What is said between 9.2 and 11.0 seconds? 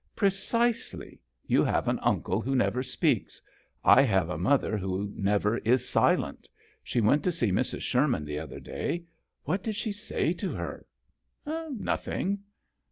What did she say to her?""